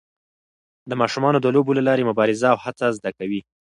[1.01, 3.41] ماشومان د لوبو له لارې مبارزه او هڅه زده کوي.